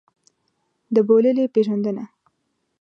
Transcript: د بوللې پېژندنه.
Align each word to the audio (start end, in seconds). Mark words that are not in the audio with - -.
د 0.93 0.95
بوللې 1.07 1.45
پېژندنه. 1.53 2.03